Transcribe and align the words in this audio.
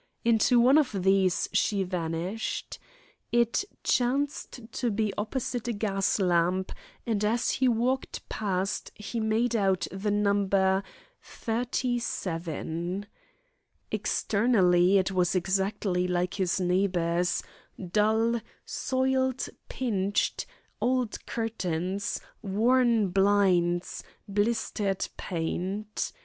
Into 0.25 0.59
one 0.59 0.79
of 0.79 1.03
these 1.03 1.47
she 1.53 1.83
vanished. 1.83 2.79
It 3.31 3.63
chanced 3.83 4.61
to 4.71 4.89
be 4.89 5.13
opposite 5.15 5.67
a 5.67 5.73
gas 5.73 6.17
lamp, 6.17 6.71
and 7.05 7.23
as 7.23 7.51
he 7.51 7.67
walked 7.67 8.27
past 8.27 8.91
he 8.95 9.19
made 9.19 9.55
out 9.55 9.85
the 9.91 10.09
number 10.09 10.81
37. 11.21 13.05
Externally 13.91 14.97
it 14.97 15.11
was 15.11 15.35
exactly 15.35 16.07
like 16.07 16.39
its 16.39 16.59
neighbours, 16.59 17.43
dull, 17.91 18.41
soiled, 18.65 19.49
pinched, 19.69 20.47
old 20.81 21.23
curtains, 21.27 22.19
worn 22.41 23.09
blinds, 23.09 24.03
blistered 24.27 25.07
paint. 25.15 26.11